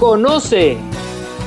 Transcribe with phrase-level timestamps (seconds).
[0.00, 0.78] Conoce.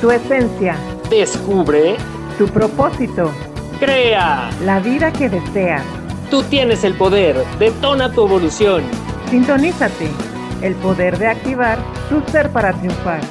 [0.00, 0.76] Tu esencia.
[1.10, 1.96] Descubre.
[2.38, 3.32] Tu propósito.
[3.80, 4.48] Crea.
[4.64, 5.82] La vida que deseas.
[6.30, 7.34] Tú tienes el poder.
[7.58, 8.84] Detona tu evolución.
[9.28, 10.08] Sintonízate.
[10.62, 13.22] El poder de activar tu ser para triunfar.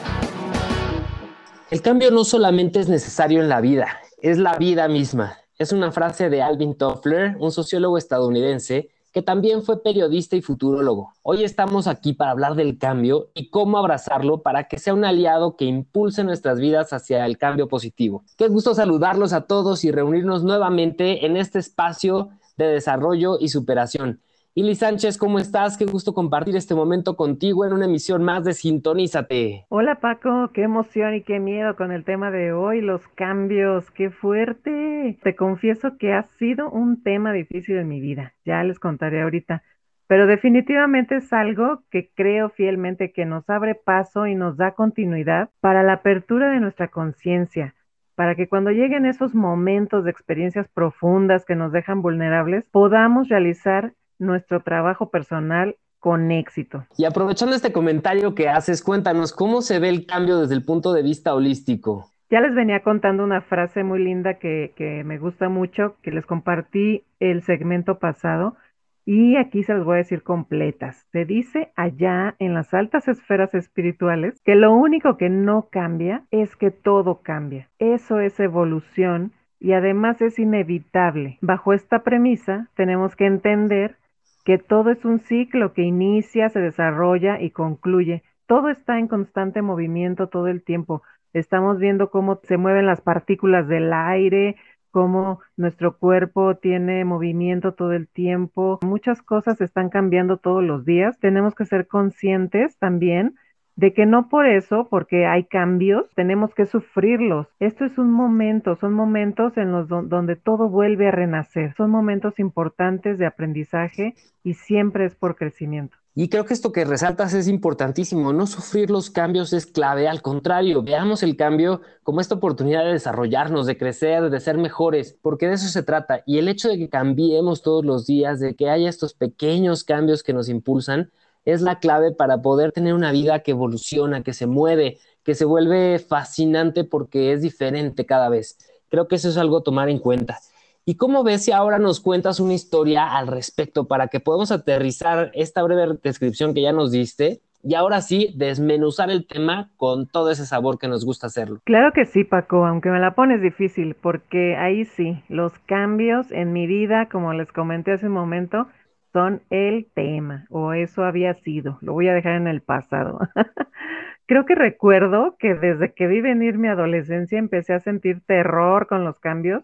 [1.71, 3.87] El cambio no solamente es necesario en la vida,
[4.21, 5.37] es la vida misma.
[5.57, 11.13] Es una frase de Alvin Toffler, un sociólogo estadounidense que también fue periodista y futurólogo.
[11.21, 15.55] Hoy estamos aquí para hablar del cambio y cómo abrazarlo para que sea un aliado
[15.55, 18.23] que impulse nuestras vidas hacia el cambio positivo.
[18.37, 24.19] Qué gusto saludarlos a todos y reunirnos nuevamente en este espacio de desarrollo y superación.
[24.55, 25.79] Ili Sánchez, ¿cómo estás?
[25.79, 29.65] Qué gusto compartir este momento contigo en una emisión más de Sintonízate.
[29.69, 34.11] Hola Paco, qué emoción y qué miedo con el tema de hoy, los cambios, qué
[34.11, 35.17] fuerte.
[35.23, 39.63] Te confieso que ha sido un tema difícil en mi vida, ya les contaré ahorita,
[40.05, 45.49] pero definitivamente es algo que creo fielmente que nos abre paso y nos da continuidad
[45.61, 47.73] para la apertura de nuestra conciencia
[48.13, 53.93] para que cuando lleguen esos momentos de experiencias profundas que nos dejan vulnerables, podamos realizar
[54.23, 56.85] nuestro trabajo personal con éxito.
[56.97, 60.93] Y aprovechando este comentario que haces, cuéntanos cómo se ve el cambio desde el punto
[60.93, 62.09] de vista holístico.
[62.29, 66.25] Ya les venía contando una frase muy linda que, que me gusta mucho, que les
[66.25, 68.57] compartí el segmento pasado
[69.05, 71.05] y aquí se los voy a decir completas.
[71.11, 76.55] Se dice allá en las altas esferas espirituales que lo único que no cambia es
[76.55, 77.69] que todo cambia.
[77.79, 81.37] Eso es evolución y además es inevitable.
[81.41, 83.97] Bajo esta premisa tenemos que entender
[84.43, 88.23] que todo es un ciclo que inicia, se desarrolla y concluye.
[88.45, 91.01] Todo está en constante movimiento todo el tiempo.
[91.33, 94.55] Estamos viendo cómo se mueven las partículas del aire,
[94.91, 98.79] cómo nuestro cuerpo tiene movimiento todo el tiempo.
[98.83, 101.17] Muchas cosas están cambiando todos los días.
[101.19, 103.35] Tenemos que ser conscientes también
[103.75, 107.47] de que no por eso, porque hay cambios, tenemos que sufrirlos.
[107.59, 112.39] Esto es un momento, son momentos en los donde todo vuelve a renacer, son momentos
[112.39, 115.97] importantes de aprendizaje y siempre es por crecimiento.
[116.15, 118.33] Y creo que esto que resaltas es importantísimo.
[118.33, 120.07] No sufrir los cambios es clave.
[120.07, 125.17] Al contrario, veamos el cambio como esta oportunidad de desarrollarnos, de crecer, de ser mejores,
[125.23, 126.21] porque de eso se trata.
[126.27, 130.21] Y el hecho de que cambiemos todos los días, de que haya estos pequeños cambios
[130.21, 131.09] que nos impulsan,
[131.45, 135.45] es la clave para poder tener una vida que evoluciona, que se mueve, que se
[135.45, 138.57] vuelve fascinante porque es diferente cada vez.
[138.89, 140.39] Creo que eso es algo a tomar en cuenta.
[140.85, 145.31] ¿Y cómo ves si ahora nos cuentas una historia al respecto para que podamos aterrizar
[145.33, 150.29] esta breve descripción que ya nos diste y ahora sí desmenuzar el tema con todo
[150.29, 151.61] ese sabor que nos gusta hacerlo?
[151.63, 156.51] Claro que sí, Paco, aunque me la pones difícil, porque ahí sí, los cambios en
[156.51, 158.67] mi vida, como les comenté hace un momento,
[159.13, 163.19] son el tema, o eso había sido, lo voy a dejar en el pasado.
[164.25, 169.05] Creo que recuerdo que desde que vi venir mi adolescencia empecé a sentir terror con
[169.05, 169.63] los cambios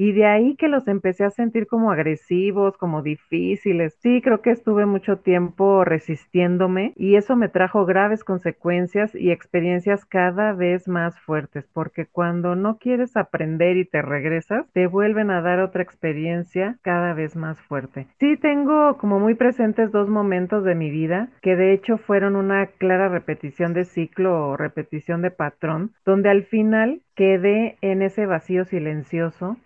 [0.00, 3.98] y de ahí que los empecé a sentir como agresivos, como difíciles.
[4.00, 10.06] Sí, creo que estuve mucho tiempo resistiéndome y eso me trajo graves consecuencias y experiencias
[10.06, 15.42] cada vez más fuertes, porque cuando no quieres aprender y te regresas, te vuelven a
[15.42, 18.06] dar otra experiencia cada vez más fuerte.
[18.18, 22.64] Sí, tengo como muy presentes dos momentos de mi vida que de hecho fueron una
[22.68, 28.64] clara repetición de ciclo o repetición de patrón, donde al final quedé en ese vacío
[28.64, 29.58] silencioso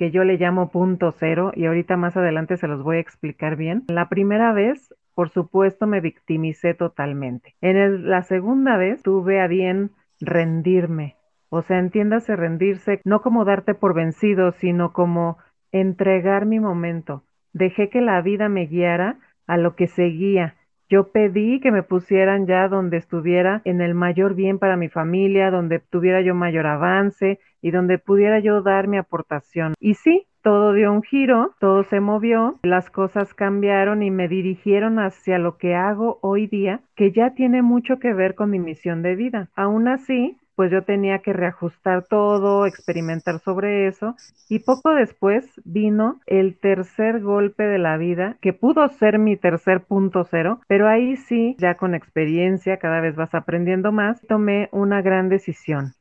[0.00, 3.56] que yo le llamo punto cero y ahorita más adelante se los voy a explicar
[3.56, 3.84] bien.
[3.88, 7.54] La primera vez, por supuesto, me victimicé totalmente.
[7.60, 11.16] En la segunda vez tuve a bien rendirme.
[11.50, 15.36] O sea, entiéndase rendirse no como darte por vencido, sino como
[15.70, 17.24] entregar mi momento.
[17.52, 20.54] Dejé que la vida me guiara a lo que seguía.
[20.90, 25.52] Yo pedí que me pusieran ya donde estuviera en el mayor bien para mi familia,
[25.52, 29.74] donde tuviera yo mayor avance, y donde pudiera yo dar mi aportación.
[29.78, 34.98] Y sí, todo dio un giro, todo se movió, las cosas cambiaron y me dirigieron
[34.98, 39.02] hacia lo que hago hoy día, que ya tiene mucho que ver con mi misión
[39.02, 39.48] de vida.
[39.54, 44.14] Aún así, pues yo tenía que reajustar todo, experimentar sobre eso
[44.50, 49.80] y poco después vino el tercer golpe de la vida que pudo ser mi tercer
[49.80, 55.00] punto cero, pero ahí sí, ya con experiencia, cada vez vas aprendiendo más, tomé una
[55.00, 55.94] gran decisión.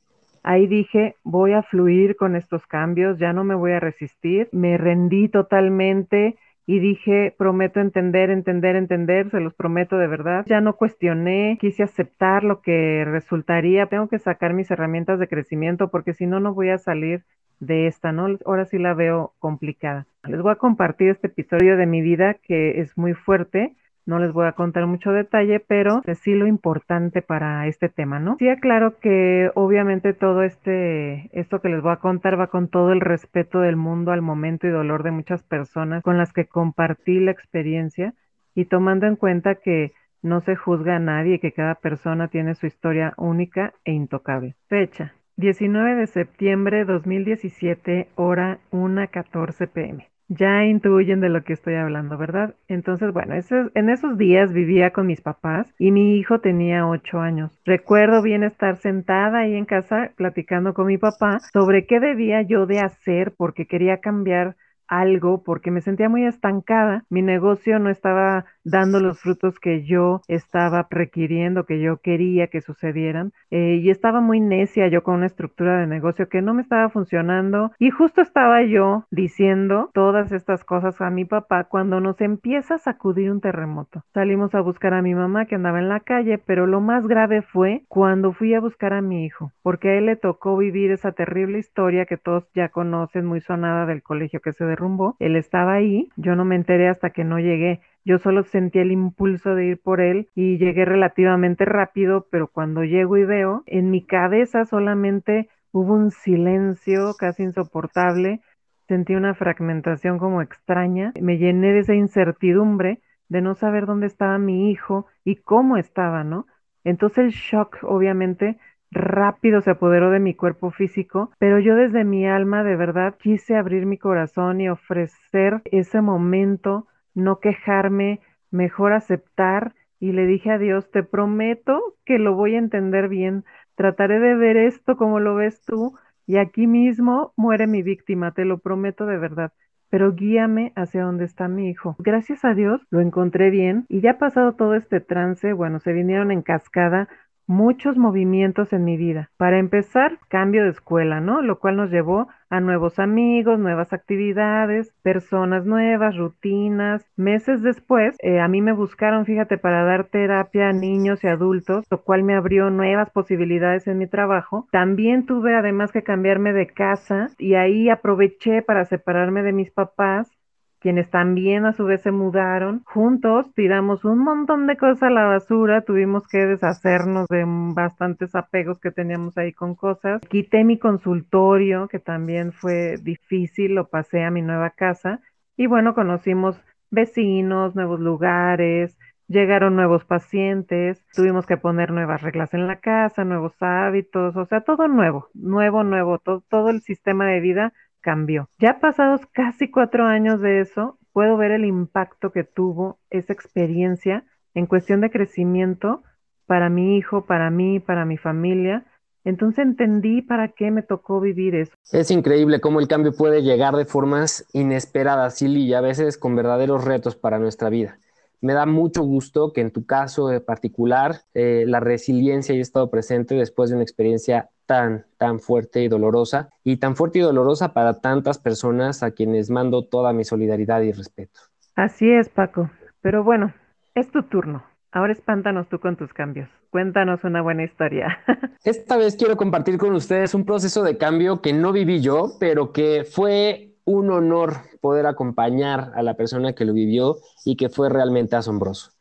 [0.43, 4.77] Ahí dije, voy a fluir con estos cambios, ya no me voy a resistir, me
[4.77, 6.35] rendí totalmente
[6.69, 10.45] y dije, prometo entender, entender, entender, se los prometo de verdad.
[10.45, 13.87] Ya no cuestioné, quise aceptar lo que resultaría.
[13.87, 17.23] Tengo que sacar mis herramientas de crecimiento porque si no, no voy a salir
[17.59, 18.27] de esta, ¿no?
[18.45, 20.05] Ahora sí la veo complicada.
[20.25, 23.75] Les voy a compartir este episodio de mi vida que es muy fuerte
[24.09, 28.37] no les voy a contar mucho detalle, pero sí lo importante para este tema, ¿no?
[28.39, 32.91] Sí aclaro que obviamente todo este, esto que les voy a contar va con todo
[32.91, 37.19] el respeto del mundo al momento y dolor de muchas personas con las que compartí
[37.19, 38.15] la experiencia
[38.55, 42.65] y tomando en cuenta que no se juzga a nadie, que cada persona tiene su
[42.65, 44.55] historia única e intocable.
[44.67, 45.13] Fecha.
[45.37, 50.09] 19 de septiembre 2017, hora 1.14 pm.
[50.31, 52.55] Ya intuyen de lo que estoy hablando, ¿verdad?
[52.67, 57.51] Entonces, bueno, en esos días vivía con mis papás y mi hijo tenía ocho años.
[57.65, 62.67] Recuerdo bien estar sentada ahí en casa platicando con mi papá sobre qué debía yo
[62.67, 64.55] de hacer porque quería cambiar
[64.87, 67.05] algo porque me sentía muy estancada.
[67.09, 72.61] Mi negocio no estaba dando los frutos que yo estaba requiriendo, que yo quería que
[72.61, 73.31] sucedieran.
[73.51, 76.89] Eh, y estaba muy necia yo con una estructura de negocio que no me estaba
[76.89, 77.71] funcionando.
[77.79, 82.79] Y justo estaba yo diciendo todas estas cosas a mi papá cuando nos empieza a
[82.79, 84.03] sacudir un terremoto.
[84.13, 87.41] Salimos a buscar a mi mamá que andaba en la calle, pero lo más grave
[87.41, 91.11] fue cuando fui a buscar a mi hijo, porque a él le tocó vivir esa
[91.11, 95.15] terrible historia que todos ya conocen, muy sonada del colegio que se derrumbó.
[95.19, 98.91] Él estaba ahí, yo no me enteré hasta que no llegué yo solo sentí el
[98.91, 103.91] impulso de ir por él y llegué relativamente rápido, pero cuando llego y veo, en
[103.91, 108.41] mi cabeza solamente hubo un silencio casi insoportable,
[108.87, 114.39] sentí una fragmentación como extraña, me llené de esa incertidumbre de no saber dónde estaba
[114.39, 116.47] mi hijo y cómo estaba, ¿no?
[116.83, 118.57] Entonces el shock, obviamente,
[118.89, 123.55] rápido se apoderó de mi cuerpo físico, pero yo desde mi alma de verdad quise
[123.55, 128.21] abrir mi corazón y ofrecer ese momento no quejarme,
[128.51, 133.43] mejor aceptar y le dije a Dios, te prometo que lo voy a entender bien,
[133.75, 138.45] trataré de ver esto como lo ves tú y aquí mismo muere mi víctima, te
[138.45, 139.51] lo prometo de verdad,
[139.89, 141.95] pero guíame hacia donde está mi hijo.
[141.99, 146.31] Gracias a Dios lo encontré bien y ya pasado todo este trance, bueno, se vinieron
[146.31, 147.09] en cascada
[147.49, 149.31] muchos movimientos en mi vida.
[149.35, 151.41] Para empezar, cambio de escuela, ¿no?
[151.41, 157.05] Lo cual nos llevó a nuevos amigos, nuevas actividades, personas nuevas, rutinas.
[157.15, 161.85] Meses después, eh, a mí me buscaron, fíjate, para dar terapia a niños y adultos,
[161.89, 164.67] lo cual me abrió nuevas posibilidades en mi trabajo.
[164.71, 170.29] También tuve además que cambiarme de casa y ahí aproveché para separarme de mis papás
[170.79, 172.83] quienes también a su vez se mudaron.
[172.85, 178.79] Juntos tiramos un montón de cosas a la basura, tuvimos que deshacernos de bastantes apegos
[178.79, 180.21] que teníamos ahí con cosas.
[180.29, 185.19] Quité mi consultorio, que también fue difícil, lo pasé a mi nueva casa
[185.57, 186.59] y bueno, conocimos
[186.89, 188.97] vecinos, nuevos lugares,
[189.27, 194.61] llegaron nuevos pacientes, tuvimos que poner nuevas reglas en la casa, nuevos hábitos, o sea,
[194.61, 198.49] todo nuevo, nuevo, nuevo, todo, todo el sistema de vida cambió.
[198.59, 204.25] Ya pasados casi cuatro años de eso, puedo ver el impacto que tuvo esa experiencia
[204.53, 206.03] en cuestión de crecimiento
[206.45, 208.85] para mi hijo, para mí, para mi familia.
[209.23, 211.73] Entonces entendí para qué me tocó vivir eso.
[211.91, 216.35] Es increíble cómo el cambio puede llegar de formas inesperadas, Silly, y a veces con
[216.35, 217.99] verdaderos retos para nuestra vida.
[218.41, 222.89] Me da mucho gusto que en tu caso en particular eh, la resiliencia haya estado
[222.89, 227.73] presente después de una experiencia tan, tan fuerte y dolorosa, y tan fuerte y dolorosa
[227.73, 231.39] para tantas personas a quienes mando toda mi solidaridad y respeto.
[231.75, 232.69] Así es, Paco.
[233.01, 233.51] Pero bueno,
[233.95, 234.63] es tu turno.
[234.91, 236.47] Ahora espántanos tú con tus cambios.
[236.69, 238.19] Cuéntanos una buena historia.
[238.63, 242.71] Esta vez quiero compartir con ustedes un proceso de cambio que no viví yo, pero
[242.71, 247.89] que fue un honor poder acompañar a la persona que lo vivió y que fue
[247.89, 248.91] realmente asombroso.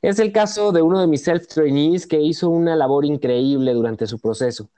[0.00, 4.18] Es el caso de uno de mis self-trainees que hizo una labor increíble durante su
[4.18, 4.68] proceso.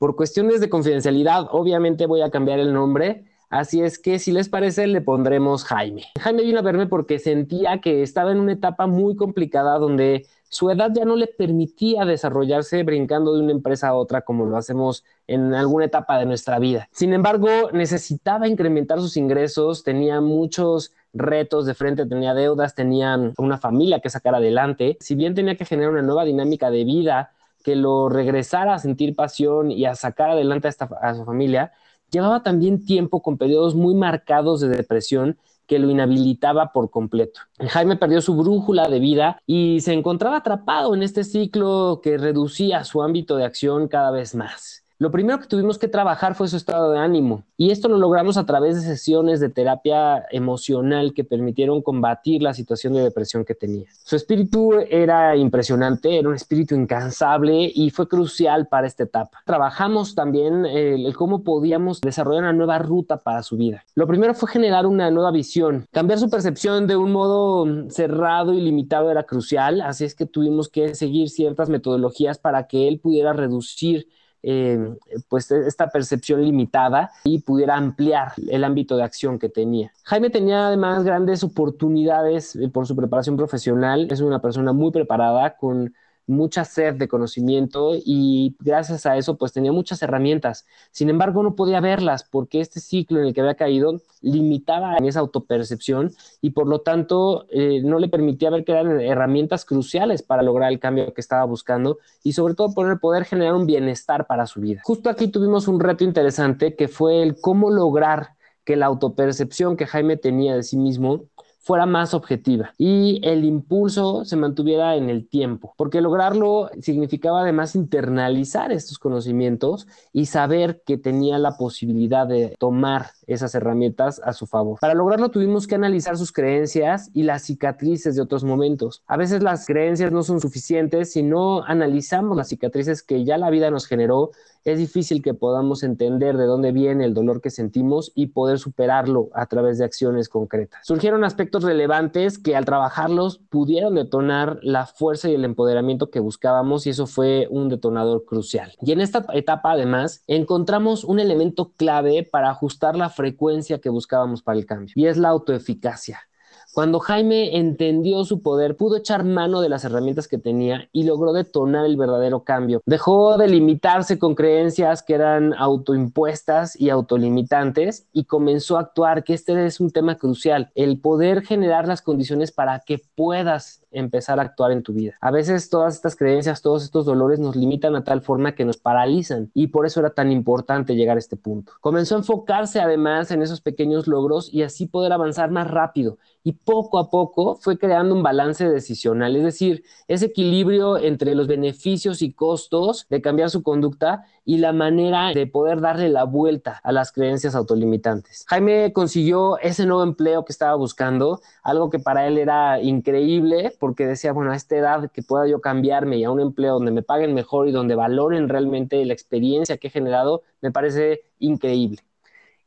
[0.00, 4.48] Por cuestiones de confidencialidad, obviamente voy a cambiar el nombre, así es que si les
[4.48, 6.04] parece le pondremos Jaime.
[6.18, 10.70] Jaime vino a verme porque sentía que estaba en una etapa muy complicada donde su
[10.70, 15.04] edad ya no le permitía desarrollarse brincando de una empresa a otra como lo hacemos
[15.26, 16.88] en alguna etapa de nuestra vida.
[16.92, 23.58] Sin embargo, necesitaba incrementar sus ingresos, tenía muchos retos de frente, tenía deudas, tenía una
[23.58, 24.96] familia que sacar adelante.
[25.00, 29.14] Si bien tenía que generar una nueva dinámica de vida que lo regresara a sentir
[29.14, 31.72] pasión y a sacar adelante a, esta, a su familia,
[32.10, 37.42] llevaba también tiempo con periodos muy marcados de depresión que lo inhabilitaba por completo.
[37.60, 42.82] Jaime perdió su brújula de vida y se encontraba atrapado en este ciclo que reducía
[42.82, 44.84] su ámbito de acción cada vez más.
[45.00, 48.36] Lo primero que tuvimos que trabajar fue su estado de ánimo y esto lo logramos
[48.36, 53.54] a través de sesiones de terapia emocional que permitieron combatir la situación de depresión que
[53.54, 53.86] tenía.
[54.04, 59.38] Su espíritu era impresionante, era un espíritu incansable y fue crucial para esta etapa.
[59.46, 63.82] Trabajamos también el, cómo podíamos desarrollar una nueva ruta para su vida.
[63.94, 68.60] Lo primero fue generar una nueva visión, cambiar su percepción de un modo cerrado y
[68.60, 73.32] limitado era crucial, así es que tuvimos que seguir ciertas metodologías para que él pudiera
[73.32, 74.06] reducir
[74.42, 74.96] eh,
[75.28, 79.92] pues esta percepción limitada y pudiera ampliar el ámbito de acción que tenía.
[80.04, 85.56] Jaime tenía además grandes oportunidades eh, por su preparación profesional, es una persona muy preparada
[85.56, 85.94] con
[86.30, 90.66] mucha sed de conocimiento y gracias a eso pues tenía muchas herramientas.
[90.90, 95.20] Sin embargo, no podía verlas porque este ciclo en el que había caído limitaba esa
[95.20, 100.42] autopercepción y por lo tanto eh, no le permitía ver que eran herramientas cruciales para
[100.42, 104.46] lograr el cambio que estaba buscando y sobre todo poder, poder generar un bienestar para
[104.46, 104.80] su vida.
[104.84, 108.34] Justo aquí tuvimos un reto interesante que fue el cómo lograr
[108.64, 111.24] que la autopercepción que Jaime tenía de sí mismo
[111.60, 117.74] fuera más objetiva y el impulso se mantuviera en el tiempo, porque lograrlo significaba además
[117.74, 124.46] internalizar estos conocimientos y saber que tenía la posibilidad de tomar esas herramientas a su
[124.46, 124.78] favor.
[124.80, 129.02] Para lograrlo tuvimos que analizar sus creencias y las cicatrices de otros momentos.
[129.06, 133.50] A veces las creencias no son suficientes si no analizamos las cicatrices que ya la
[133.50, 134.30] vida nos generó
[134.64, 139.30] es difícil que podamos entender de dónde viene el dolor que sentimos y poder superarlo
[139.32, 140.80] a través de acciones concretas.
[140.84, 146.86] Surgieron aspectos relevantes que al trabajarlos pudieron detonar la fuerza y el empoderamiento que buscábamos
[146.86, 148.72] y eso fue un detonador crucial.
[148.80, 154.42] Y en esta etapa además encontramos un elemento clave para ajustar la frecuencia que buscábamos
[154.42, 156.29] para el cambio y es la autoeficacia.
[156.72, 161.32] Cuando Jaime entendió su poder, pudo echar mano de las herramientas que tenía y logró
[161.32, 162.80] detonar el verdadero cambio.
[162.86, 169.34] Dejó de limitarse con creencias que eran autoimpuestas y autolimitantes y comenzó a actuar, que
[169.34, 174.42] este es un tema crucial, el poder generar las condiciones para que puedas empezar a
[174.42, 175.14] actuar en tu vida.
[175.20, 178.76] A veces todas estas creencias, todos estos dolores nos limitan a tal forma que nos
[178.76, 181.72] paralizan y por eso era tan importante llegar a este punto.
[181.80, 186.52] Comenzó a enfocarse además en esos pequeños logros y así poder avanzar más rápido y
[186.52, 192.22] poco a poco fue creando un balance decisional, es decir, ese equilibrio entre los beneficios
[192.22, 196.92] y costos de cambiar su conducta y la manera de poder darle la vuelta a
[196.92, 198.44] las creencias autolimitantes.
[198.48, 204.06] Jaime consiguió ese nuevo empleo que estaba buscando, algo que para él era increíble porque
[204.06, 207.02] decía, bueno, a esta edad que pueda yo cambiarme y a un empleo donde me
[207.02, 211.98] paguen mejor y donde valoren realmente la experiencia que he generado, me parece increíble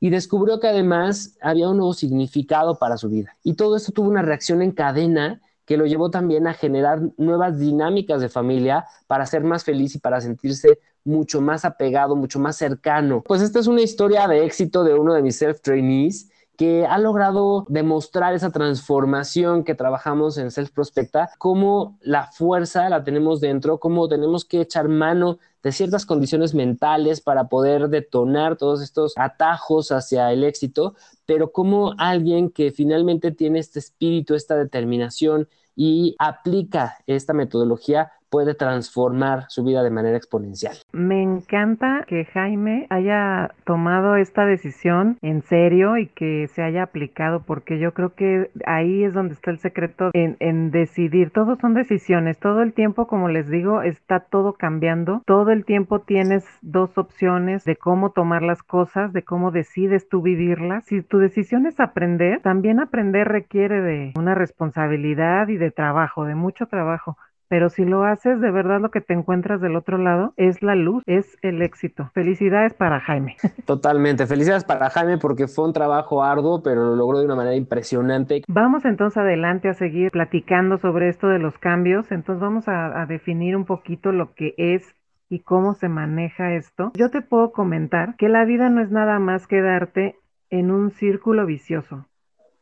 [0.04, 3.38] y descubrió que además había un nuevo significado para su vida.
[3.42, 7.58] Y todo esto tuvo una reacción en cadena que lo llevó también a generar nuevas
[7.58, 12.58] dinámicas de familia para ser más feliz y para sentirse mucho más apegado, mucho más
[12.58, 13.24] cercano.
[13.26, 17.66] Pues esta es una historia de éxito de uno de mis self-trainees que ha logrado
[17.68, 24.08] demostrar esa transformación que trabajamos en Self Prospecta, cómo la fuerza la tenemos dentro, cómo
[24.08, 30.32] tenemos que echar mano de ciertas condiciones mentales para poder detonar todos estos atajos hacia
[30.32, 30.96] el éxito,
[31.26, 38.56] pero como alguien que finalmente tiene este espíritu, esta determinación y aplica esta metodología puede
[38.56, 40.76] transformar su vida de manera exponencial.
[40.92, 47.44] Me encanta que Jaime haya tomado esta decisión en serio y que se haya aplicado,
[47.44, 51.30] porque yo creo que ahí es donde está el secreto en, en decidir.
[51.30, 56.00] Todos son decisiones, todo el tiempo, como les digo, está todo cambiando, todo el tiempo
[56.00, 60.86] tienes dos opciones de cómo tomar las cosas, de cómo decides tú vivirlas.
[60.86, 66.34] Si tu decisión es aprender, también aprender requiere de una responsabilidad y de trabajo, de
[66.34, 67.16] mucho trabajo
[67.54, 70.74] pero si lo haces, de verdad lo que te encuentras del otro lado es la
[70.74, 72.10] luz, es el éxito.
[72.16, 73.36] Felicidades para Jaime.
[73.68, 77.56] Totalmente, felicidades para Jaime porque fue un trabajo arduo, pero lo logró de una manera
[77.56, 78.42] impresionante.
[78.48, 82.12] Vamos entonces adelante a seguir platicando sobre esto de los cambios.
[82.12, 84.96] Entonces vamos a, a definir un poquito lo que es
[85.30, 86.92] y cómo se maneja esto.
[86.96, 90.16] Yo te puedo comentar que la vida no es nada más que darte
[90.50, 92.08] en un círculo vicioso.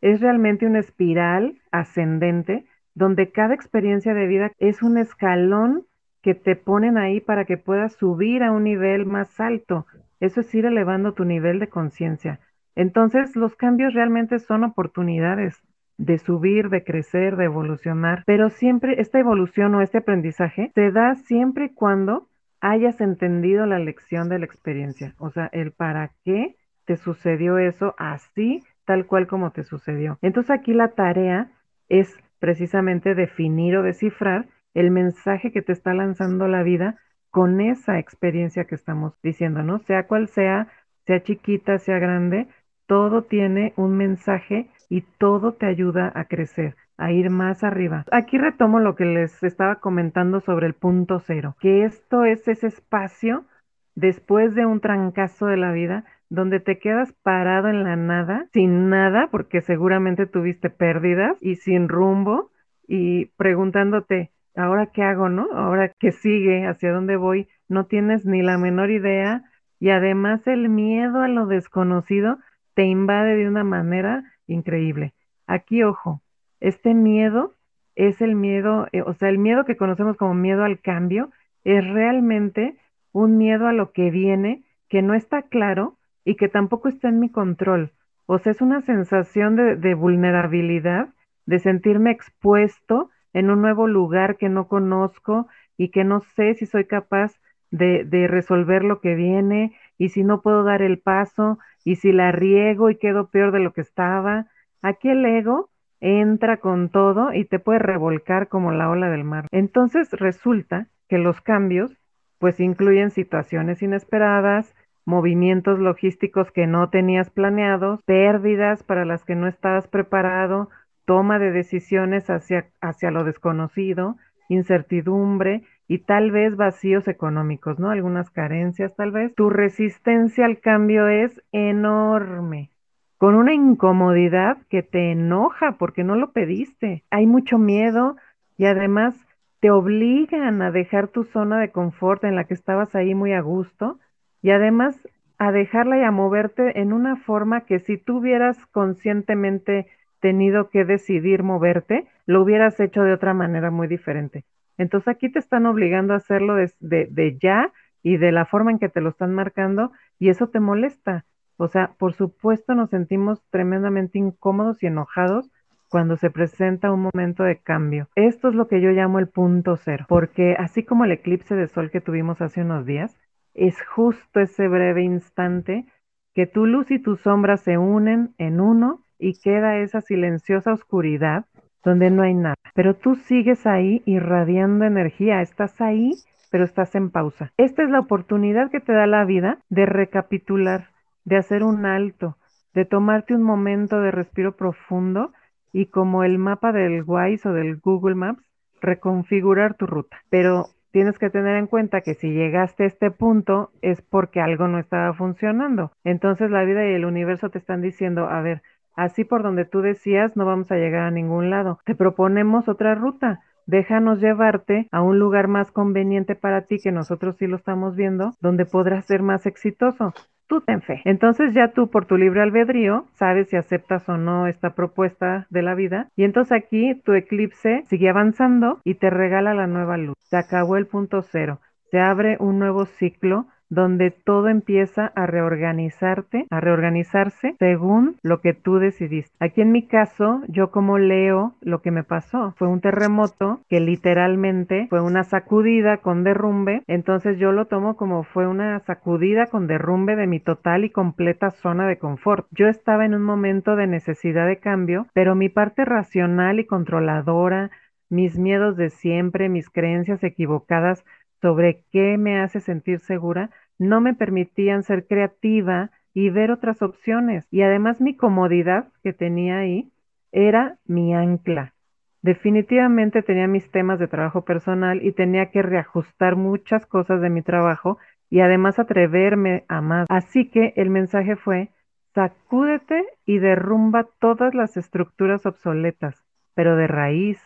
[0.01, 5.85] Es realmente una espiral ascendente donde cada experiencia de vida es un escalón
[6.21, 9.85] que te ponen ahí para que puedas subir a un nivel más alto.
[10.19, 12.39] Eso es ir elevando tu nivel de conciencia.
[12.75, 15.61] Entonces, los cambios realmente son oportunidades
[15.97, 21.15] de subir, de crecer, de evolucionar, pero siempre esta evolución o este aprendizaje se da
[21.15, 22.27] siempre y cuando
[22.59, 26.55] hayas entendido la lección de la experiencia, o sea, el para qué
[26.85, 30.17] te sucedió eso así, tal cual como te sucedió.
[30.21, 31.51] Entonces aquí la tarea
[31.87, 36.97] es precisamente definir o descifrar el mensaje que te está lanzando la vida
[37.29, 39.77] con esa experiencia que estamos diciendo, ¿no?
[39.79, 40.67] Sea cual sea,
[41.05, 42.47] sea chiquita, sea grande,
[42.87, 48.05] todo tiene un mensaje y todo te ayuda a crecer, a ir más arriba.
[48.11, 52.67] Aquí retomo lo que les estaba comentando sobre el punto cero, que esto es ese
[52.67, 53.45] espacio
[53.93, 58.89] después de un trancazo de la vida donde te quedas parado en la nada, sin
[58.89, 62.51] nada, porque seguramente tuviste pérdidas y sin rumbo
[62.87, 65.49] y preguntándote, ¿ahora qué hago, no?
[65.51, 66.65] ¿Ahora qué sigue?
[66.65, 67.49] ¿Hacia dónde voy?
[67.67, 69.43] No tienes ni la menor idea
[69.77, 72.37] y además el miedo a lo desconocido
[72.75, 75.13] te invade de una manera increíble.
[75.47, 76.21] Aquí, ojo,
[76.61, 77.55] este miedo
[77.95, 81.29] es el miedo, eh, o sea, el miedo que conocemos como miedo al cambio
[81.65, 82.77] es realmente
[83.11, 87.19] un miedo a lo que viene que no está claro y que tampoco está en
[87.19, 87.91] mi control.
[88.25, 91.09] O sea, es una sensación de, vulnerabilidad,
[91.45, 95.47] de sentirme expuesto en un nuevo lugar que no conozco
[95.77, 97.33] y que no sé si soy capaz
[97.71, 102.11] de, de, resolver lo que viene y si no puedo dar el paso y si
[102.11, 104.47] la riego y quedo peor de lo que estaba.
[104.81, 105.69] Aquí el ego
[106.01, 109.47] entra con todo y te puede revolcar como la ola del mar.
[109.51, 111.91] Entonces resulta que los cambios
[112.39, 114.73] pues incluyen situaciones inesperadas,
[115.05, 120.69] movimientos logísticos que no tenías planeados, pérdidas para las que no estabas preparado,
[121.05, 124.17] toma de decisiones hacia, hacia lo desconocido,
[124.49, 127.89] incertidumbre y tal vez vacíos económicos, ¿no?
[127.89, 129.33] Algunas carencias tal vez.
[129.35, 132.69] Tu resistencia al cambio es enorme,
[133.17, 137.03] con una incomodidad que te enoja porque no lo pediste.
[137.09, 138.15] Hay mucho miedo
[138.57, 139.15] y además
[139.59, 143.41] te obligan a dejar tu zona de confort en la que estabas ahí muy a
[143.41, 143.99] gusto
[144.41, 144.99] y además
[145.37, 149.87] a dejarla y a moverte en una forma que si tú hubieras conscientemente
[150.19, 154.43] tenido que decidir moverte, lo hubieras hecho de otra manera muy diferente.
[154.77, 157.71] Entonces aquí te están obligando a hacerlo de, de, ya
[158.03, 161.25] y de la forma en que te lo están marcando y eso te molesta.
[161.57, 165.51] O sea, por supuesto nos sentimos tremendamente incómodos y enojados
[165.89, 168.07] cuando se presenta un momento de cambio.
[168.15, 171.67] Esto es lo que yo llamo el punto cero, porque así como el eclipse de
[171.67, 173.17] sol que tuvimos hace unos días,
[173.53, 175.85] es justo ese breve instante
[176.33, 181.45] que tu luz y tu sombra se unen en uno y queda esa silenciosa oscuridad
[181.83, 182.55] donde no hay nada.
[182.73, 186.11] Pero tú sigues ahí irradiando energía, estás ahí,
[186.51, 187.51] pero estás en pausa.
[187.57, 190.89] Esta es la oportunidad que te da la vida de recapitular,
[191.25, 192.37] de hacer un alto,
[192.73, 195.33] de tomarte un momento de respiro profundo
[195.73, 198.43] y como el mapa del Wise o del Google Maps,
[198.81, 200.17] reconfigurar tu ruta.
[200.29, 204.67] Pero tienes que tener en cuenta que si llegaste a este punto es porque algo
[204.67, 205.91] no estaba funcionando.
[206.03, 208.61] Entonces la vida y el universo te están diciendo, a ver,
[208.95, 211.79] Así por donde tú decías, no vamos a llegar a ningún lado.
[211.85, 213.41] Te proponemos otra ruta.
[213.65, 218.33] Déjanos llevarte a un lugar más conveniente para ti, que nosotros sí lo estamos viendo,
[218.41, 220.13] donde podrás ser más exitoso.
[220.51, 221.01] Tú ten fe.
[221.05, 225.61] Entonces ya tú por tu libre albedrío sabes si aceptas o no esta propuesta de
[225.61, 226.09] la vida.
[226.17, 230.17] Y entonces aquí tu eclipse sigue avanzando y te regala la nueva luz.
[230.19, 231.61] Se acabó el punto cero.
[231.89, 238.53] Se abre un nuevo ciclo donde todo empieza a reorganizarte, a reorganizarse según lo que
[238.53, 239.33] tú decidiste.
[239.39, 243.79] Aquí en mi caso, yo como leo lo que me pasó, fue un terremoto que
[243.79, 249.67] literalmente fue una sacudida con derrumbe, entonces yo lo tomo como fue una sacudida con
[249.67, 252.47] derrumbe de mi total y completa zona de confort.
[252.51, 257.71] Yo estaba en un momento de necesidad de cambio, pero mi parte racional y controladora,
[258.09, 261.05] mis miedos de siempre, mis creencias equivocadas
[261.41, 263.49] sobre qué me hace sentir segura,
[263.81, 267.47] no me permitían ser creativa y ver otras opciones.
[267.49, 269.91] Y además mi comodidad que tenía ahí
[270.31, 271.73] era mi ancla.
[272.21, 277.41] Definitivamente tenía mis temas de trabajo personal y tenía que reajustar muchas cosas de mi
[277.41, 277.97] trabajo
[278.29, 280.05] y además atreverme a más.
[280.11, 281.69] Así que el mensaje fue,
[282.13, 287.41] sacúdete y derrumba todas las estructuras obsoletas, pero de raíz.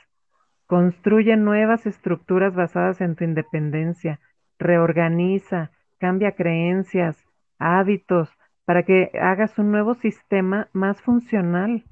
[0.67, 4.19] Construye nuevas estructuras basadas en tu independencia.
[4.59, 7.17] Reorganiza, cambia creencias,
[7.59, 8.29] hábitos,
[8.65, 11.83] para que hagas un nuevo sistema más funcional.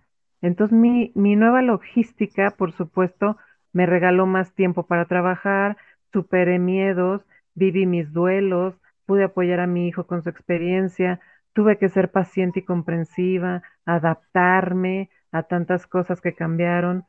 [0.42, 3.38] Entonces mi, mi nueva logística, por supuesto,
[3.72, 5.78] me regaló más tiempo para trabajar,
[6.12, 11.20] superé miedos, viví mis duelos, pude apoyar a mi hijo con su experiencia,
[11.54, 17.06] tuve que ser paciente y comprensiva, adaptarme a tantas cosas que cambiaron,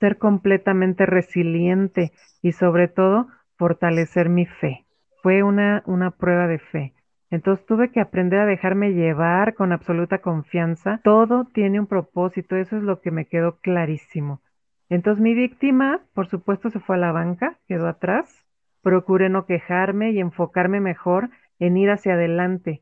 [0.00, 4.87] ser completamente resiliente y sobre todo fortalecer mi fe
[5.28, 6.94] fue una, una prueba de fe.
[7.30, 11.02] Entonces tuve que aprender a dejarme llevar con absoluta confianza.
[11.04, 14.40] Todo tiene un propósito, eso es lo que me quedó clarísimo.
[14.88, 18.46] Entonces mi víctima, por supuesto, se fue a la banca, quedó atrás,
[18.82, 22.80] procuré no quejarme y enfocarme mejor en ir hacia adelante.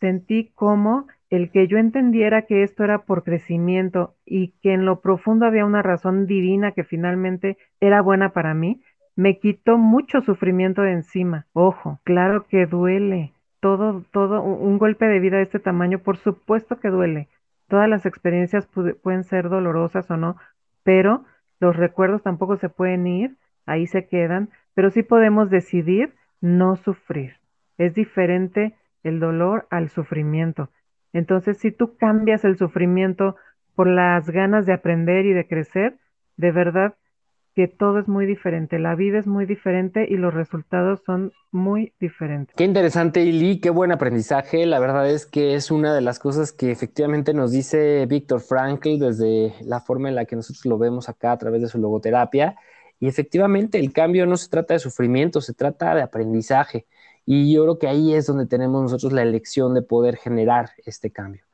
[0.00, 5.02] Sentí como el que yo entendiera que esto era por crecimiento y que en lo
[5.02, 8.80] profundo había una razón divina que finalmente era buena para mí,
[9.16, 11.46] me quitó mucho sufrimiento de encima.
[11.52, 13.32] Ojo, claro que duele.
[13.60, 17.28] Todo, todo, un golpe de vida de este tamaño, por supuesto que duele.
[17.68, 18.68] Todas las experiencias
[19.02, 20.36] pueden ser dolorosas o no,
[20.82, 21.24] pero
[21.60, 27.36] los recuerdos tampoco se pueden ir, ahí se quedan, pero sí podemos decidir no sufrir.
[27.78, 30.68] Es diferente el dolor al sufrimiento.
[31.14, 33.36] Entonces, si tú cambias el sufrimiento
[33.74, 35.96] por las ganas de aprender y de crecer,
[36.36, 36.94] de verdad
[37.54, 41.92] que todo es muy diferente, la vida es muy diferente y los resultados son muy
[42.00, 42.54] diferentes.
[42.56, 44.66] Qué interesante, Ili, qué buen aprendizaje.
[44.66, 48.98] La verdad es que es una de las cosas que efectivamente nos dice Víctor Frankl
[48.98, 52.56] desde la forma en la que nosotros lo vemos acá a través de su logoterapia.
[52.98, 56.86] Y efectivamente el cambio no se trata de sufrimiento, se trata de aprendizaje.
[57.24, 61.10] Y yo creo que ahí es donde tenemos nosotros la elección de poder generar este
[61.10, 61.44] cambio.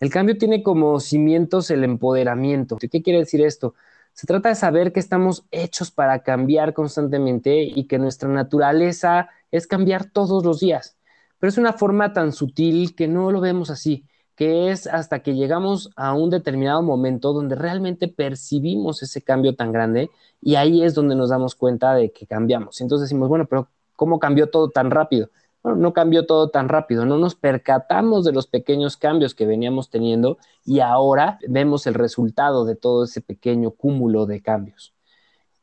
[0.00, 2.76] El cambio tiene como cimientos el empoderamiento.
[2.76, 3.74] ¿Qué quiere decir esto?
[4.16, 9.66] Se trata de saber que estamos hechos para cambiar constantemente y que nuestra naturaleza es
[9.66, 10.96] cambiar todos los días.
[11.38, 15.34] Pero es una forma tan sutil que no lo vemos así, que es hasta que
[15.34, 20.08] llegamos a un determinado momento donde realmente percibimos ese cambio tan grande
[20.40, 22.80] y ahí es donde nos damos cuenta de que cambiamos.
[22.80, 25.28] Entonces decimos, bueno, pero ¿cómo cambió todo tan rápido?
[25.74, 30.38] No cambió todo tan rápido, no nos percatamos de los pequeños cambios que veníamos teniendo
[30.64, 34.94] y ahora vemos el resultado de todo ese pequeño cúmulo de cambios.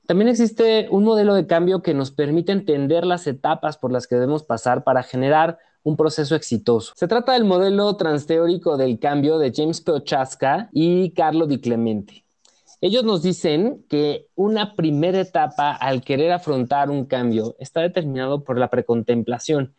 [0.05, 4.15] También existe un modelo de cambio que nos permite entender las etapas por las que
[4.15, 6.93] debemos pasar para generar un proceso exitoso.
[6.95, 12.23] Se trata del modelo transteórico del cambio de James Prochaska y Carlo Di Clemente.
[12.81, 18.59] Ellos nos dicen que una primera etapa al querer afrontar un cambio está determinado por
[18.59, 19.73] la precontemplación,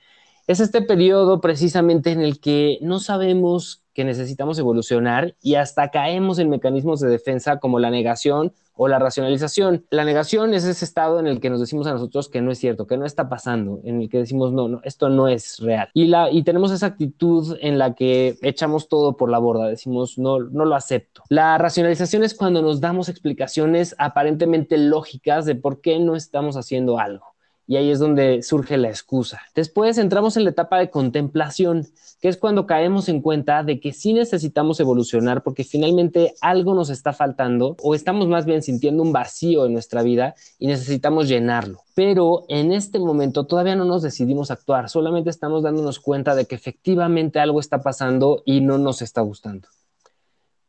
[0.46, 6.38] es este periodo precisamente en el que no sabemos que necesitamos evolucionar y hasta caemos
[6.38, 9.86] en mecanismos de defensa como la negación o la racionalización.
[9.90, 12.58] La negación es ese estado en el que nos decimos a nosotros que no es
[12.58, 15.88] cierto, que no está pasando, en el que decimos no, no, esto no es real.
[15.94, 20.18] Y, la, y tenemos esa actitud en la que echamos todo por la borda, decimos
[20.18, 21.22] no, no lo acepto.
[21.28, 26.98] La racionalización es cuando nos damos explicaciones aparentemente lógicas de por qué no estamos haciendo
[26.98, 27.33] algo
[27.66, 29.40] y ahí es donde surge la excusa.
[29.54, 31.86] Después entramos en la etapa de contemplación,
[32.20, 36.90] que es cuando caemos en cuenta de que sí necesitamos evolucionar porque finalmente algo nos
[36.90, 41.80] está faltando o estamos más bien sintiendo un vacío en nuestra vida y necesitamos llenarlo.
[41.94, 46.54] Pero en este momento todavía no nos decidimos actuar, solamente estamos dándonos cuenta de que
[46.54, 49.68] efectivamente algo está pasando y no nos está gustando.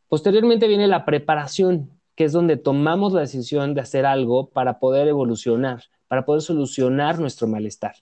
[0.08, 5.08] Posteriormente viene la preparación, que es donde tomamos la decisión de hacer algo para poder
[5.08, 7.96] evolucionar para poder solucionar nuestro malestar.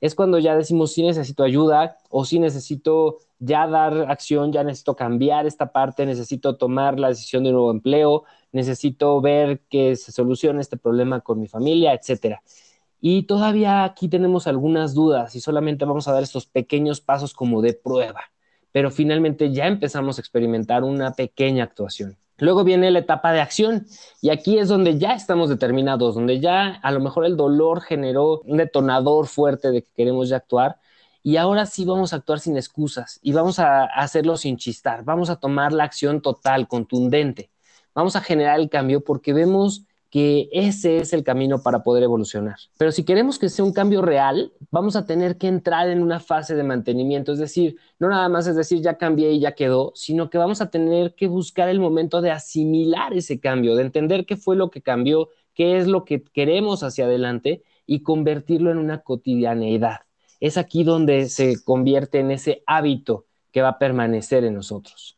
[0.00, 4.94] Es cuando ya decimos si necesito ayuda o si necesito ya dar acción, ya necesito
[4.94, 10.12] cambiar esta parte, necesito tomar la decisión de un nuevo empleo, necesito ver que se
[10.12, 12.42] solucione este problema con mi familia, etcétera.
[13.00, 17.62] Y todavía aquí tenemos algunas dudas y solamente vamos a dar estos pequeños pasos como
[17.62, 18.20] de prueba,
[18.72, 22.16] pero finalmente ya empezamos a experimentar una pequeña actuación.
[22.38, 23.86] Luego viene la etapa de acción
[24.20, 28.40] y aquí es donde ya estamos determinados, donde ya a lo mejor el dolor generó
[28.40, 30.78] un detonador fuerte de que queremos ya actuar
[31.22, 35.30] y ahora sí vamos a actuar sin excusas y vamos a hacerlo sin chistar, vamos
[35.30, 37.50] a tomar la acción total, contundente,
[37.94, 42.56] vamos a generar el cambio porque vemos que ese es el camino para poder evolucionar.
[42.78, 46.20] Pero si queremos que sea un cambio real, vamos a tener que entrar en una
[46.20, 49.92] fase de mantenimiento, es decir, no nada más es decir, ya cambié y ya quedó,
[49.94, 54.26] sino que vamos a tener que buscar el momento de asimilar ese cambio, de entender
[54.26, 58.78] qué fue lo que cambió, qué es lo que queremos hacia adelante y convertirlo en
[58.78, 60.00] una cotidianeidad.
[60.40, 65.16] Es aquí donde se convierte en ese hábito que va a permanecer en nosotros.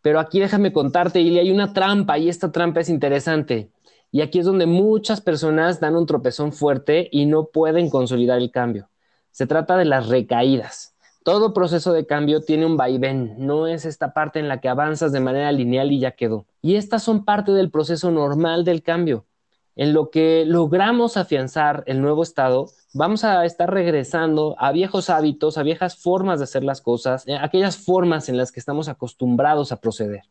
[0.00, 3.70] Pero aquí déjame contarte, y hay una trampa y esta trampa es interesante.
[4.14, 8.52] Y aquí es donde muchas personas dan un tropezón fuerte y no pueden consolidar el
[8.52, 8.88] cambio.
[9.32, 10.94] Se trata de las recaídas.
[11.24, 15.10] Todo proceso de cambio tiene un vaivén, no es esta parte en la que avanzas
[15.10, 16.46] de manera lineal y ya quedó.
[16.62, 19.26] Y estas son parte del proceso normal del cambio.
[19.74, 25.58] En lo que logramos afianzar el nuevo estado, vamos a estar regresando a viejos hábitos,
[25.58, 29.72] a viejas formas de hacer las cosas, eh, aquellas formas en las que estamos acostumbrados
[29.72, 30.22] a proceder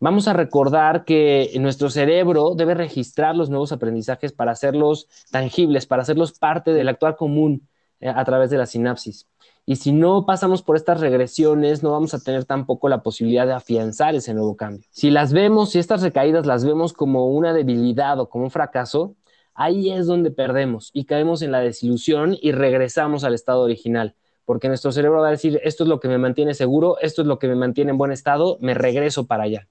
[0.00, 6.02] vamos a recordar que nuestro cerebro debe registrar los nuevos aprendizajes para hacerlos tangibles, para
[6.02, 7.68] hacerlos parte del actuar común
[8.00, 9.26] eh, a través de la sinapsis.
[9.68, 13.52] Y si no pasamos por estas regresiones, no vamos a tener tampoco la posibilidad de
[13.52, 14.86] afianzar ese nuevo cambio.
[14.90, 19.16] Si las vemos, si estas recaídas las vemos como una debilidad o como un fracaso,
[19.54, 24.68] ahí es donde perdemos y caemos en la desilusión y regresamos al estado original, porque
[24.68, 27.40] nuestro cerebro va a decir, esto es lo que me mantiene seguro, esto es lo
[27.40, 29.68] que me mantiene en buen estado, me regreso para allá.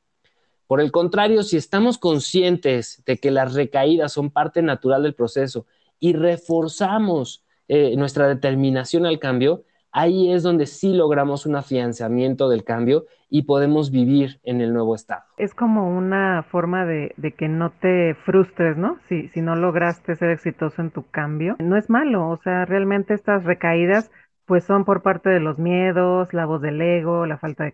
[0.67, 5.65] Por el contrario, si estamos conscientes de que las recaídas son parte natural del proceso
[5.99, 12.63] y reforzamos eh, nuestra determinación al cambio, ahí es donde sí logramos un afianzamiento del
[12.63, 15.23] cambio y podemos vivir en el nuevo estado.
[15.37, 18.97] Es como una forma de, que no te frustres, ¿no?
[19.07, 23.43] Si, no lograste ser exitoso en tu cambio, no es malo, o sea, realmente estas
[23.43, 24.11] recaídas
[24.45, 27.73] pues son por parte de los miedos, la voz del ego, la falta de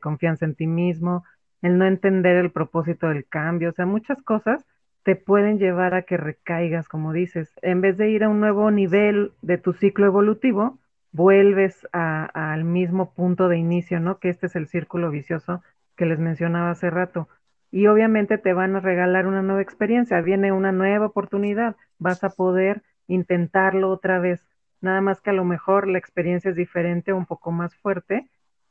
[0.00, 1.24] confianza en ti mismo,
[1.64, 4.66] el no entender el propósito del cambio, o sea, muchas cosas
[5.02, 7.54] te pueden llevar a que recaigas, como dices.
[7.62, 10.78] En vez de ir a un nuevo nivel de tu ciclo evolutivo,
[11.10, 14.18] vuelves al mismo punto de inicio, ¿no?
[14.18, 15.62] Que este es el círculo vicioso
[15.96, 17.28] que les mencionaba hace rato.
[17.70, 22.30] Y obviamente te van a regalar una nueva experiencia, viene una nueva oportunidad, vas a
[22.30, 24.46] poder intentarlo otra vez.
[24.82, 28.28] Nada más que a lo mejor la experiencia es diferente, un poco más fuerte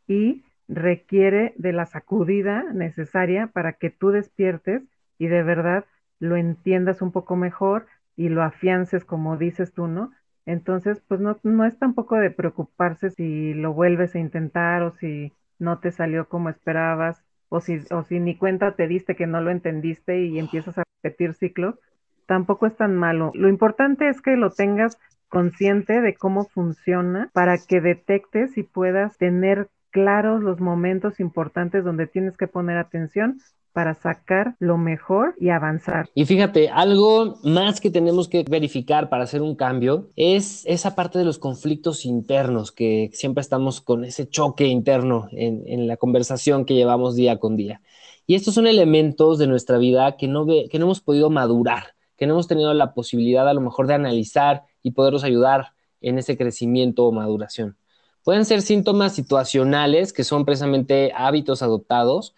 [0.08, 4.84] y requiere de la sacudida necesaria para que tú despiertes
[5.18, 5.86] y de verdad
[6.20, 10.12] lo entiendas un poco mejor y lo afiances como dices tú, ¿no?
[10.46, 15.32] Entonces, pues no, no es tampoco de preocuparse si lo vuelves a intentar o si
[15.60, 19.42] no te salió como esperabas o si, o si ni cuenta te diste que no
[19.42, 21.80] lo entendiste y empiezas a repetir ciclos,
[22.26, 23.32] tampoco es tan malo.
[23.36, 24.98] Lo importante es que lo tengas
[25.30, 32.08] consciente de cómo funciona para que detectes y puedas tener claros los momentos importantes donde
[32.08, 33.38] tienes que poner atención
[33.74, 36.10] para sacar lo mejor y avanzar.
[36.14, 41.20] Y fíjate, algo más que tenemos que verificar para hacer un cambio es esa parte
[41.20, 46.76] de los conflictos internos, que siempre estamos con ese choque interno en, la conversación que
[46.76, 47.82] llevamos día con día.
[48.26, 52.28] Y estos son elementos de nuestra vida que no, que no hemos podido madurar, que
[52.28, 56.38] no hemos tenido la posibilidad a lo mejor de analizar y poderlos ayudar en ese
[56.38, 57.76] crecimiento o maduración.
[58.24, 62.34] Pueden ser síntomas situacionales, que son precisamente hábitos adoptados,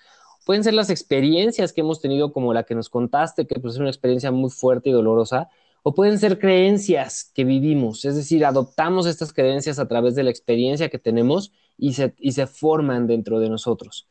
[0.46, 3.80] pueden ser las experiencias que hemos tenido, como la que nos contaste, que pues, es
[3.80, 5.50] una experiencia muy fuerte y dolorosa,
[5.84, 10.32] o pueden ser creencias que vivimos, es decir, adoptamos estas creencias a través de la
[10.32, 14.08] experiencia que tenemos y se, forman dentro de nosotros.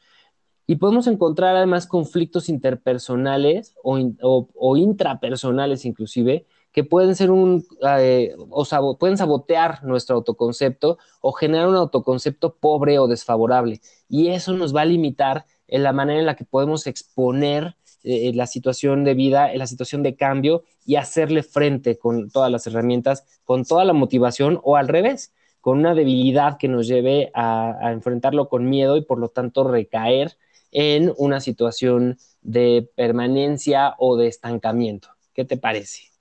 [0.69, 7.65] Y podemos encontrar además conflictos interpersonales o intrapersonales inclusive, que pueden ser un,
[8.01, 13.81] eh, o pueden sabotear nuestro autoconcepto o generar un autoconcepto pobre o desfavorable.
[14.09, 18.33] Y eso nos va a limitar en la manera en la que podemos exponer eh,
[18.35, 22.67] la situación de vida, en la situación de cambio y hacerle frente con todas las
[22.67, 27.79] herramientas, con toda la motivación o al revés, con una debilidad que nos lleve a,
[27.81, 30.37] a enfrentarlo con miedo y por lo tanto recaer
[30.73, 35.11] en una situación de permanencia o de estancamiento.
[35.35, 36.14] ¿Qué te parece?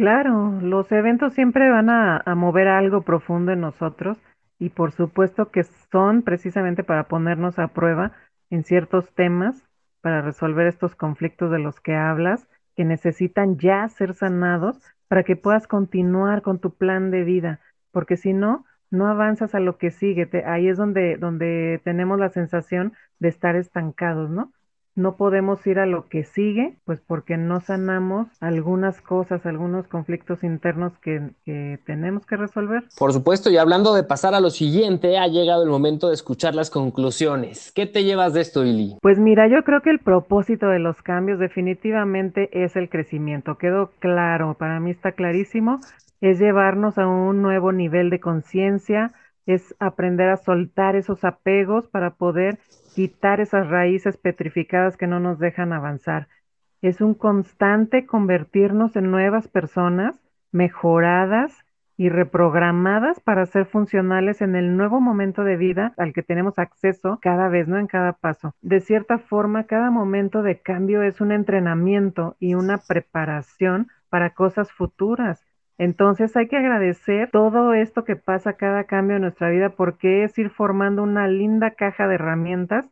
[0.00, 4.16] Claro, los eventos siempre van a, mover algo profundo en nosotros
[4.58, 8.12] y por supuesto que son precisamente para ponernos a prueba
[8.48, 9.62] en ciertos temas,
[10.00, 15.36] para resolver estos conflictos de los que hablas, que necesitan ya ser sanados para que
[15.36, 17.60] puedas continuar con tu plan de vida,
[17.92, 20.30] porque si no, no avanzas a lo que sigue.
[20.46, 24.50] ahí es donde, donde tenemos la sensación de estar estancados, ¿no?
[24.94, 30.42] No podemos ir a lo que sigue, pues porque no sanamos algunas cosas, algunos conflictos
[30.42, 31.30] internos que,
[31.86, 32.84] tenemos que resolver.
[32.98, 36.54] Por supuesto, y hablando de pasar a lo siguiente, ha llegado el momento de escuchar
[36.54, 37.72] las conclusiones.
[37.72, 38.96] ¿Qué te llevas de esto, Ili?
[39.00, 43.58] Pues mira, yo creo que el propósito de los cambios definitivamente es el crecimiento.
[43.58, 45.80] Quedó claro, para mí está clarísimo,
[46.20, 49.12] es llevarnos a un nuevo nivel de conciencia,
[49.46, 52.58] es aprender a soltar esos apegos para poder
[52.94, 56.28] quitar esas raíces petrificadas que no nos dejan avanzar.
[56.82, 60.20] Es un constante convertirnos en nuevas personas,
[60.52, 61.64] mejoradas
[61.96, 67.18] y reprogramadas para ser funcionales en el nuevo momento de vida al que tenemos acceso
[67.20, 68.54] cada vez, no en cada paso.
[68.62, 74.72] De cierta forma, cada momento de cambio es un entrenamiento y una preparación para cosas
[74.72, 75.44] futuras
[75.80, 80.36] entonces hay que agradecer todo esto que pasa cada cambio en nuestra vida porque es
[80.36, 82.84] ir formando una linda caja de herramientas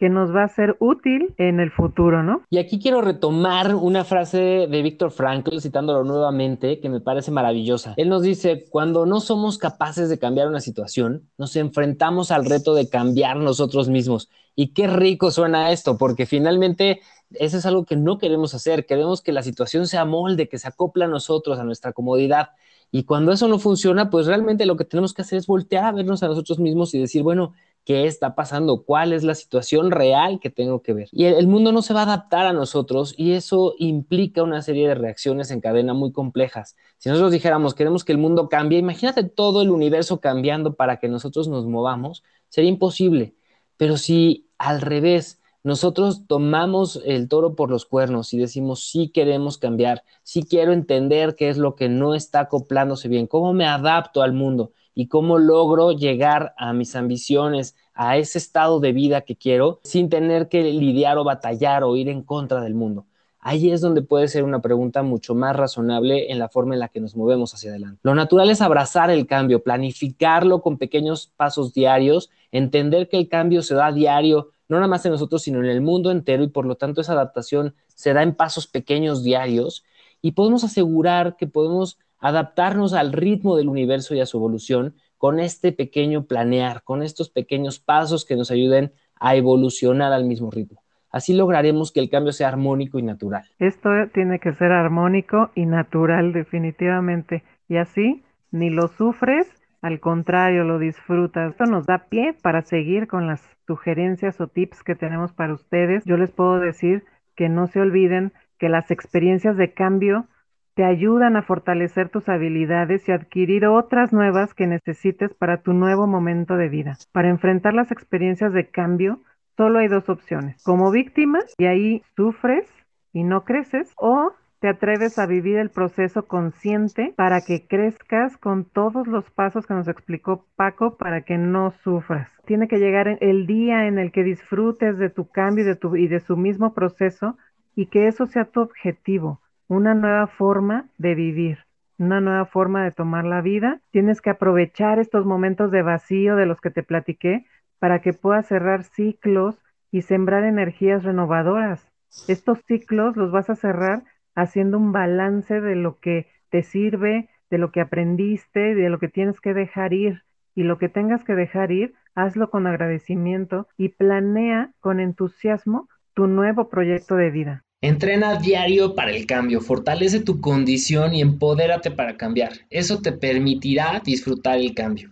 [0.00, 2.42] que nos va a ser útil en el futuro, ¿no?
[2.50, 7.94] Y aquí quiero retomar una frase de Víctor Frankl, citándolo nuevamente, que me parece maravillosa.
[7.96, 12.74] Él nos dice, cuando no somos capaces de cambiar una situación, nos enfrentamos al reto
[12.74, 14.28] de cambiar nosotros mismos.
[14.56, 17.02] Y qué rico suena esto, porque finalmente
[17.38, 18.86] eso es algo que no queremos hacer.
[18.86, 22.50] Queremos que la situación sea molde, que se acopla a nosotros, a nuestra comodidad.
[22.90, 25.92] Y cuando eso no funciona, pues realmente lo que tenemos que hacer es voltear a
[25.92, 30.38] vernos a nosotros mismos y decir, bueno, qué está pasando, cuál es la situación real
[30.40, 31.08] que tengo que ver.
[31.10, 34.88] Y el, mundo no se va a adaptar a nosotros y eso implica una serie
[34.88, 36.76] de reacciones en cadena muy complejas.
[36.98, 41.08] Si nosotros dijéramos, queremos que el mundo cambie, imagínate todo el universo cambiando para que
[41.08, 43.34] nosotros nos movamos, sería imposible.
[43.76, 49.58] Pero si al revés, nosotros tomamos el toro por los cuernos y decimos, sí queremos
[49.58, 54.22] cambiar, sí quiero entender qué es lo que no está acoplándose bien, cómo me adapto
[54.22, 59.36] al mundo y cómo logro llegar a mis ambiciones, a ese estado de vida que
[59.36, 63.06] quiero, sin tener que lidiar o batallar o ir en contra del mundo.
[63.44, 66.88] Ahí es donde puede ser una pregunta mucho más razonable en la forma en la
[66.88, 67.98] que nos movemos hacia adelante.
[68.04, 73.62] Lo natural es abrazar el cambio, planificarlo con pequeños pasos diarios, entender que el cambio
[73.62, 76.64] se da diario no nada más en nosotros, sino en el mundo entero y por
[76.64, 79.84] lo tanto esa adaptación se da en pasos pequeños diarios
[80.22, 85.40] y podemos asegurar que podemos adaptarnos al ritmo del universo y a su evolución con
[85.40, 90.82] este pequeño planear, con estos pequeños pasos que nos ayuden a evolucionar al mismo ritmo.
[91.10, 93.44] Así lograremos que el cambio sea armónico y natural.
[93.58, 97.44] Esto tiene que ser armónico y natural definitivamente.
[97.68, 99.46] Y así ni lo sufres
[99.82, 101.50] al contrario, lo disfrutas.
[101.50, 106.04] Esto nos da pie para seguir con las sugerencias o tips que tenemos para ustedes.
[106.04, 110.26] Yo les puedo decir que no se olviden que las experiencias de cambio
[110.74, 116.06] te ayudan a fortalecer tus habilidades y adquirir otras nuevas que necesites para tu nuevo
[116.06, 116.96] momento de vida.
[117.10, 119.20] Para enfrentar las experiencias de cambio,
[119.56, 120.62] solo hay dos opciones.
[120.62, 122.66] Como víctima, y ahí sufres
[123.12, 128.64] y no creces, o te atreves a vivir el proceso consciente para que crezcas con
[128.64, 132.30] todos los pasos que nos explicó Paco para que no sufras.
[132.46, 135.96] Tiene que llegar el día en el que disfrutes de tu cambio y de, tu,
[135.96, 137.36] y de su mismo proceso
[137.74, 141.58] y que eso sea tu objetivo, una nueva forma de vivir,
[141.98, 143.80] una nueva forma de tomar la vida.
[143.90, 147.46] Tienes que aprovechar estos momentos de vacío de los que te platiqué
[147.80, 149.58] para que puedas cerrar ciclos
[149.90, 151.90] y sembrar energías renovadoras.
[152.28, 157.58] Estos ciclos los vas a cerrar haciendo un balance de lo que te sirve, de
[157.58, 160.22] lo que aprendiste, de lo que tienes que dejar ir.
[160.54, 166.26] Y lo que tengas que dejar ir, hazlo con agradecimiento y planea con entusiasmo tu
[166.26, 167.64] nuevo proyecto de vida.
[167.80, 172.52] Entrena diario para el cambio, fortalece tu condición y empodérate para cambiar.
[172.70, 175.10] Eso te permitirá disfrutar el cambio.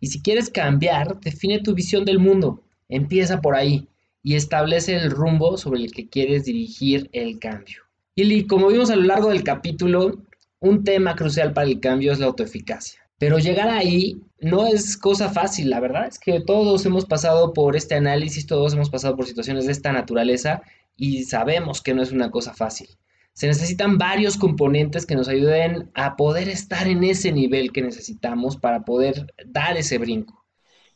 [0.00, 2.62] Y si quieres cambiar, define tu visión del mundo.
[2.88, 3.86] Empieza por ahí
[4.22, 7.82] y establece el rumbo sobre el que quieres dirigir el cambio.
[8.14, 10.22] Y como vimos a lo largo del capítulo,
[10.60, 13.00] un tema crucial para el cambio es la autoeficacia.
[13.18, 17.76] Pero llegar ahí no es cosa fácil, la verdad es que todos hemos pasado por
[17.76, 20.62] este análisis, todos hemos pasado por situaciones de esta naturaleza
[20.96, 22.88] y sabemos que no es una cosa fácil.
[23.32, 28.56] Se necesitan varios componentes que nos ayuden a poder estar en ese nivel que necesitamos
[28.56, 30.39] para poder dar ese brinco.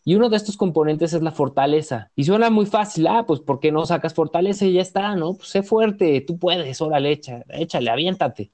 [0.07, 2.11] Y uno de estos componentes es la fortaleza.
[2.15, 5.35] Y suena muy fácil, ah, pues ¿por qué no sacas fortaleza y ya está, no?
[5.35, 8.53] Pues sé fuerte, tú puedes, órale, echa, échale, aviéntate.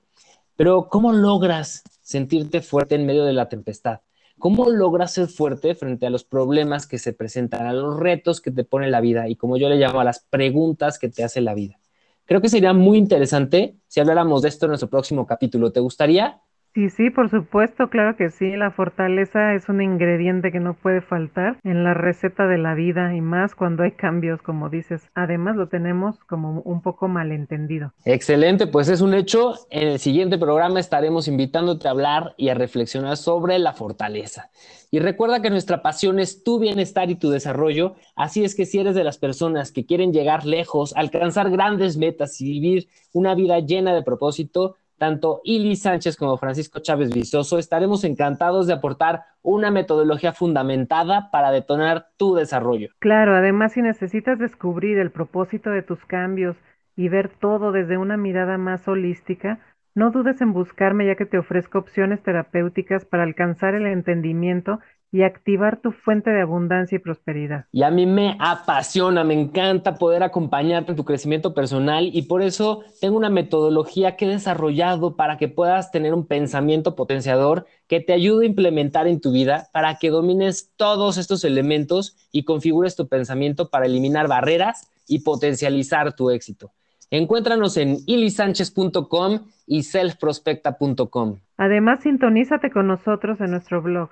[0.57, 4.01] Pero ¿cómo logras sentirte fuerte en medio de la tempestad?
[4.39, 8.51] ¿Cómo logras ser fuerte frente a los problemas que se presentan, a los retos que
[8.51, 11.41] te pone la vida y como yo le llamo a las preguntas que te hace
[11.41, 11.81] la vida?
[12.27, 15.73] Creo que sería muy interesante si habláramos de esto en nuestro próximo capítulo.
[15.73, 16.41] ¿Te gustaría?
[16.73, 18.53] Sí, sí, por supuesto, claro que sí.
[18.57, 23.13] La fortaleza es un ingrediente que no puede faltar en la receta de la vida
[23.15, 25.09] y más cuando hay cambios, como dices.
[25.15, 27.93] Además, lo tenemos como un poco malentendido.
[28.05, 29.55] Excelente, pues es un hecho.
[29.71, 34.51] En el siguiente programa estaremos invitándote a hablar y a reflexionar sobre la fortaleza.
[34.93, 37.97] Y recuerda que nuestra pasión es tu bienestar y tu desarrollo.
[38.15, 42.41] Así es que si eres de las personas que quieren llegar lejos, alcanzar grandes metas
[42.41, 48.05] y vivir una vida llena de propósito, tanto Ili Sánchez como Francisco Chávez Vizoso, estaremos
[48.05, 52.91] encantados de aportar una metodología fundamentada para detonar tu desarrollo.
[52.99, 56.55] Claro, además si necesitas descubrir el propósito de tus cambios
[56.97, 59.59] y ver todo desde una mirada más holística,
[59.95, 64.81] no dudes en buscarme ya que te ofrezco opciones terapéuticas para alcanzar el entendimiento
[65.13, 67.67] y activar tu fuente de abundancia y prosperidad.
[67.73, 72.43] Y a mí me apasiona, me encanta poder acompañarte en tu crecimiento personal y por
[72.43, 78.01] eso tengo una metodología que he desarrollado para que puedas tener un pensamiento potenciador que
[78.01, 82.95] te ayude a implementar en tu vida para que domines todos estos elementos y configures
[82.95, 86.73] tu pensamiento para eliminar barreras y potencializar tu éxito.
[87.11, 91.41] Encuéntranos en ilisánchez.com y selfprospecta.com.
[91.57, 94.11] Además, sintonízate con nosotros en nuestro blog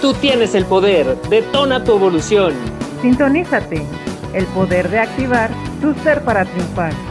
[0.01, 1.17] Tú tienes el poder.
[1.29, 2.53] Detona tu evolución.
[3.03, 3.83] Sintonízate.
[4.35, 7.10] El poder de activar tu ser para triunfar.